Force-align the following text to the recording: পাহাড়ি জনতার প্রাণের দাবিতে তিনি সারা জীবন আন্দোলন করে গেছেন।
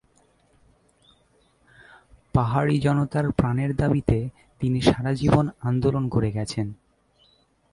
পাহাড়ি 2.33 2.79
জনতার 2.79 3.25
প্রাণের 3.31 3.71
দাবিতে 3.75 4.17
তিনি 4.61 4.81
সারা 4.81 5.11
জীবন 5.13 5.45
আন্দোলন 5.61 6.03
করে 6.09 6.29
গেছেন। 6.31 6.67